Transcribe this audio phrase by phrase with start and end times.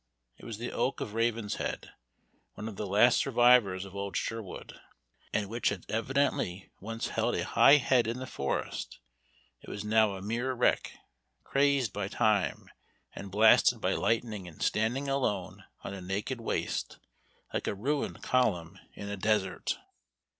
[0.35, 1.91] It was the Oak of Ravenshead,
[2.55, 4.73] one of the last survivors of old Sherwood,
[5.31, 8.97] and which had evidently once held a high head in the forest;
[9.61, 10.91] it was now a mere wreck,
[11.43, 12.67] crazed by time,
[13.13, 16.97] and blasted by lightning, and standing alone on a naked waste,
[17.53, 19.77] like a ruined column in a desert.